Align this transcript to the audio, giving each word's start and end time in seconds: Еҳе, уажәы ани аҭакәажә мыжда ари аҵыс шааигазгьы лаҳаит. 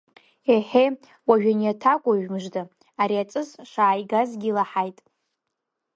Еҳе, 0.53 0.85
уажәы 1.27 1.51
ани 1.55 1.71
аҭакәажә 1.71 2.27
мыжда 2.33 2.61
ари 3.01 3.21
аҵыс 3.23 3.49
шааигазгьы 3.71 4.51
лаҳаит. 4.55 4.97